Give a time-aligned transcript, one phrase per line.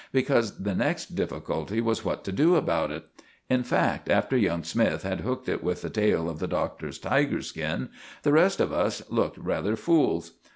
[0.11, 3.05] Because the next difficulty was what to do about it.
[3.51, 7.43] In fact, after young Smythe had hooked it with the tail of the Doctor's tiger
[7.43, 7.89] skin,
[8.23, 10.39] the rest of us looked rather fools.